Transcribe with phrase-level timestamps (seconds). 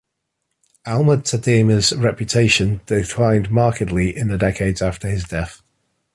[0.87, 5.61] Alma-Tadema's reputation declined markedly in the decades after his death.